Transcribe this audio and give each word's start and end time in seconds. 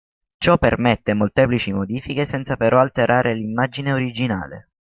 Ciò 0.39 0.57
permette 0.57 1.13
molteplici 1.13 1.71
modifiche 1.71 2.25
senza 2.25 2.55
però 2.57 2.79
alterare 2.79 3.35
l'immagine 3.35 3.91
originale. 3.93 4.69